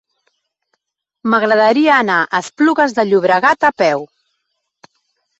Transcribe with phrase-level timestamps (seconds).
[1.33, 4.03] M'agradaria anar a Esplugues de Llobregat a peu.